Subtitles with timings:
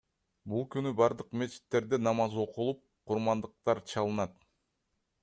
[0.51, 4.35] Бул күнү бардык мечиттерде намаз окулуп, курмандыктар чалынат.